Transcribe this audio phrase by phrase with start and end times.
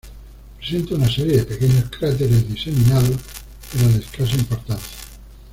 [0.57, 3.17] Presenta una serie de pequeños cráteres diseminados,
[3.71, 4.97] pero de escasa importancia.